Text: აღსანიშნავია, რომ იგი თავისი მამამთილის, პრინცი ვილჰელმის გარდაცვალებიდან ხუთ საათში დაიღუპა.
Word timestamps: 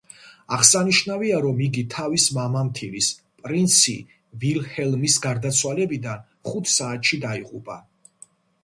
აღსანიშნავია, 0.55 1.41
რომ 1.43 1.59
იგი 1.65 1.83
თავისი 1.95 2.33
მამამთილის, 2.37 3.11
პრინცი 3.45 3.95
ვილჰელმის 4.45 5.19
გარდაცვალებიდან 5.29 6.27
ხუთ 6.51 6.75
საათში 6.79 7.23
დაიღუპა. 7.29 7.81